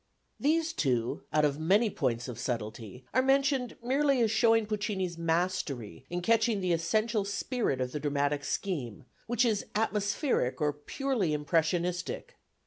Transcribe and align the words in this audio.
These 0.39 0.73
two, 0.73 1.21
out 1.31 1.45
of 1.45 1.59
many 1.59 1.87
points 1.91 2.27
of 2.27 2.39
subtlety, 2.39 3.05
are 3.13 3.21
mentioned 3.21 3.77
merely 3.83 4.19
as 4.21 4.31
showing 4.31 4.65
Puccini's 4.65 5.15
mastery 5.15 6.05
in 6.09 6.23
catching 6.23 6.59
the 6.59 6.73
essential 6.73 7.23
spirit 7.23 7.79
of 7.79 7.91
the 7.91 7.99
dramatic 7.99 8.43
scheme, 8.43 9.03
which 9.27 9.45
is 9.45 9.67
atmospheric, 9.75 10.59
or 10.59 10.73
purely 10.73 11.33
impressionistic. 11.33 12.33